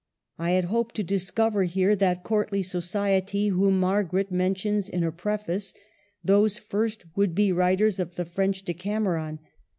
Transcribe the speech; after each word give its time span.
I 0.39 0.53
had 0.53 0.63
hoped 0.65 0.95
to 0.95 1.03
discover 1.03 1.65
here 1.65 1.95
that 1.95 2.23
courtly 2.23 2.63
society 2.63 3.49
whom 3.49 3.79
Margaret 3.79 4.31
mentions 4.31 4.89
in 4.89 5.03
her 5.03 5.11
preface, 5.11 5.75
those 6.23 6.57
first 6.57 7.05
would 7.15 7.35
be 7.35 7.51
writers 7.51 7.99
of 7.99 8.15
the 8.15 8.25
French'' 8.25 8.65
Decam 8.65 9.03
eron." 9.03 9.37